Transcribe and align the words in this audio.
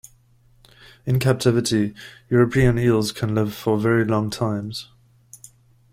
In 1.05 1.19
captivity, 1.19 1.93
European 2.27 2.79
eels 2.79 3.11
can 3.11 3.35
live 3.35 3.53
for 3.53 3.77
very 3.77 4.03
long 4.03 4.31
times. 4.31 4.89